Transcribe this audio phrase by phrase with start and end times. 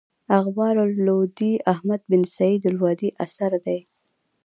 [0.39, 3.85] اخبار اللودي احمد بن سعيد الودي اثر دﺉ.